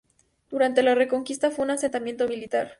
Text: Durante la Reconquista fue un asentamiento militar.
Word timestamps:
Durante 0.49 0.81
la 0.81 0.95
Reconquista 0.95 1.51
fue 1.51 1.63
un 1.65 1.69
asentamiento 1.69 2.27
militar. 2.27 2.69